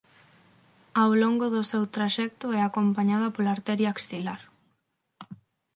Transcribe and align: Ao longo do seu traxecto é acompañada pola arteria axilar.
Ao 1.01 1.11
longo 1.23 1.45
do 1.55 1.63
seu 1.71 1.83
traxecto 1.95 2.45
é 2.57 2.59
acompañada 2.63 3.27
pola 3.35 3.53
arteria 3.55 3.89
axilar. 3.93 4.41